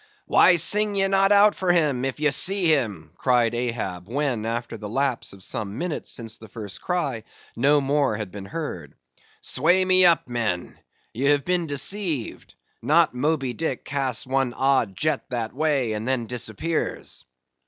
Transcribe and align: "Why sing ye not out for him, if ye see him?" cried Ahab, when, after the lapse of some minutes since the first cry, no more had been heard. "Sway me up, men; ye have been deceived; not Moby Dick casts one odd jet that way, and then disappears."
"Why 0.25 0.55
sing 0.55 0.95
ye 0.95 1.07
not 1.07 1.31
out 1.31 1.53
for 1.53 1.71
him, 1.71 2.05
if 2.05 2.19
ye 2.19 2.31
see 2.31 2.65
him?" 2.65 3.11
cried 3.17 3.53
Ahab, 3.53 4.07
when, 4.09 4.47
after 4.47 4.75
the 4.75 4.89
lapse 4.89 5.31
of 5.31 5.43
some 5.43 5.77
minutes 5.77 6.09
since 6.09 6.39
the 6.39 6.47
first 6.47 6.81
cry, 6.81 7.23
no 7.55 7.79
more 7.81 8.15
had 8.15 8.31
been 8.31 8.45
heard. 8.45 8.95
"Sway 9.41 9.85
me 9.85 10.03
up, 10.07 10.27
men; 10.27 10.79
ye 11.13 11.25
have 11.25 11.45
been 11.45 11.67
deceived; 11.67 12.55
not 12.81 13.13
Moby 13.13 13.53
Dick 13.53 13.85
casts 13.85 14.25
one 14.25 14.55
odd 14.55 14.95
jet 14.95 15.29
that 15.29 15.53
way, 15.53 15.93
and 15.93 16.07
then 16.07 16.25
disappears." 16.25 17.23